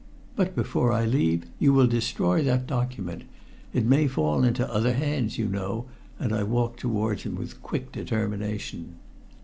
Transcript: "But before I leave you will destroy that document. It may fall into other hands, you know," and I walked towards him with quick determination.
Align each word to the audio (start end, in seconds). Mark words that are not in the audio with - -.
"But 0.35 0.55
before 0.55 0.91
I 0.91 1.05
leave 1.05 1.45
you 1.59 1.73
will 1.73 1.85
destroy 1.85 2.41
that 2.45 2.65
document. 2.65 3.21
It 3.71 3.85
may 3.85 4.07
fall 4.07 4.43
into 4.43 4.67
other 4.67 4.93
hands, 4.95 5.37
you 5.37 5.47
know," 5.47 5.85
and 6.17 6.33
I 6.33 6.41
walked 6.41 6.79
towards 6.79 7.21
him 7.21 7.35
with 7.35 7.61
quick 7.61 7.91
determination. 7.91 8.95